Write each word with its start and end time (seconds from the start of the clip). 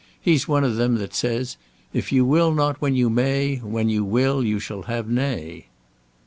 He's 0.19 0.47
one 0.47 0.63
of 0.63 0.77
them 0.77 0.95
that 0.95 1.13
says, 1.13 1.57
'If 1.93 2.11
you 2.11 2.25
will 2.25 2.51
not 2.55 2.81
when 2.81 2.95
you 2.95 3.07
may, 3.07 3.57
when 3.57 3.87
you 3.87 4.03
will 4.03 4.43
you 4.43 4.57
shall 4.57 4.81
have 4.89 5.07
nay.'" 5.07 5.67